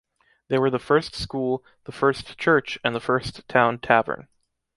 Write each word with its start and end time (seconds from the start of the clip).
There 0.47 0.59
were 0.59 0.71
the 0.71 0.79
first 0.79 1.13
school, 1.13 1.63
the 1.83 1.91
first 1.91 2.35
church 2.39 2.79
and 2.83 2.95
the 2.95 2.99
first 2.99 3.47
town 3.47 3.77
tavern. 3.77 4.29